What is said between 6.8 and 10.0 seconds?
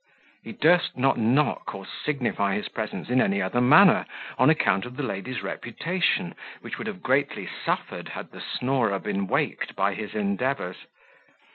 have greatly suffered had the snorer been waked by